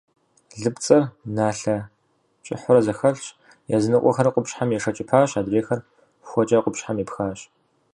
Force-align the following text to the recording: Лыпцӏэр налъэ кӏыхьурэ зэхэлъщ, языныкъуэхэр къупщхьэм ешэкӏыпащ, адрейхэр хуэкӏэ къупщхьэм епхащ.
Лыпцӏэр 0.61 1.03
налъэ 1.35 1.77
кӏыхьурэ 2.45 2.81
зэхэлъщ, 2.85 3.25
языныкъуэхэр 3.75 4.27
къупщхьэм 4.33 4.69
ешэкӏыпащ, 4.77 5.29
адрейхэр 5.39 5.79
хуэкӏэ 6.27 6.59
къупщхьэм 6.63 6.97
епхащ. 7.03 7.39